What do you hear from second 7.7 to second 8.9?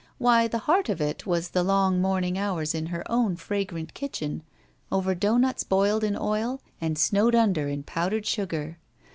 powdered sugar!